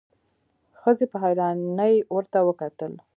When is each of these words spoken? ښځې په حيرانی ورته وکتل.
ښځې 0.79 1.05
په 1.11 1.17
حيرانی 1.23 1.93
ورته 2.15 2.37
وکتل. 2.47 2.93